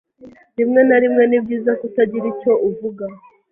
[0.57, 3.05] Rimwe na rimwe ni byiza kutagira icyo uvuga.